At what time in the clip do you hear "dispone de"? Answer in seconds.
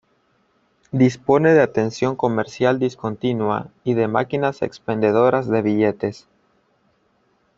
0.91-1.61